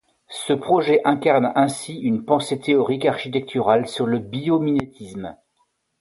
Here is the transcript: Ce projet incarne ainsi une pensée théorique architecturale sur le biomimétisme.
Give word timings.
Ce 0.47 0.51
projet 0.53 0.99
incarne 1.05 1.51
ainsi 1.53 1.99
une 1.99 2.25
pensée 2.25 2.59
théorique 2.59 3.05
architecturale 3.05 3.87
sur 3.87 4.07
le 4.07 4.17
biomimétisme. 4.17 5.37